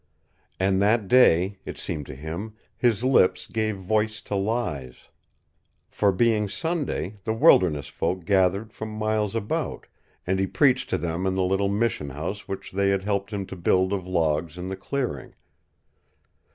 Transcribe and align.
And 0.59 0.81
that 0.81 1.07
day, 1.07 1.59
it 1.63 1.77
seemed 1.77 2.07
to 2.07 2.15
him, 2.15 2.55
his 2.75 3.03
lips 3.03 3.45
gave 3.45 3.77
voice 3.77 4.19
to 4.23 4.33
lies. 4.35 5.09
For, 5.91 6.11
being 6.11 6.49
Sunday, 6.49 7.19
the 7.23 7.35
wilderness 7.35 7.87
folk 7.87 8.25
gathered 8.25 8.73
from 8.73 8.89
miles 8.89 9.35
about, 9.35 9.85
and 10.25 10.39
he 10.39 10.47
preached 10.47 10.89
to 10.89 10.97
them 10.97 11.27
in 11.27 11.35
the 11.35 11.43
little 11.45 11.69
mission 11.69 12.09
house 12.09 12.47
which 12.47 12.71
they 12.71 12.89
had 12.89 13.03
helped 13.03 13.29
him 13.31 13.45
to 13.45 13.55
build 13.55 13.93
of 13.93 14.07
logs 14.07 14.57
in 14.57 14.69
the 14.69 14.75
clearing. 14.75 15.35